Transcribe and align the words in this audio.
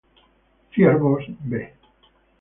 Ciervos 0.71 1.25
"B" 1.43 1.75